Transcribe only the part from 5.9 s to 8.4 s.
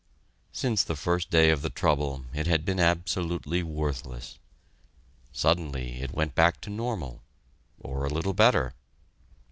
it went back to normal or a little